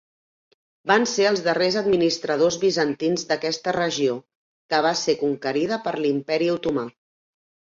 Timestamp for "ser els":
1.09-1.43